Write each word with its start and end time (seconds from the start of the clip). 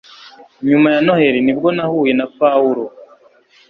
Nyuma 0.69 0.87
ya 0.93 0.99
Noheri 1.05 1.39
ni 1.43 1.53
bwo 1.57 1.69
nahuye 1.75 2.13
na 2.19 2.25
Pawulo 2.37 2.83